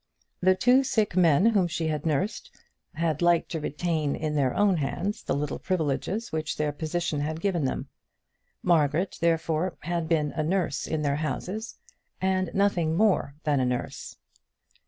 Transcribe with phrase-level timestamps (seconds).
[0.39, 2.49] The two sick men whom she had nursed
[2.95, 7.39] had liked to retain in their own hands the little privileges which their position had
[7.39, 7.87] given them.
[8.63, 11.75] Margaret, therefore, had been a nurse in their houses,
[12.19, 14.17] and nothing more than a nurse.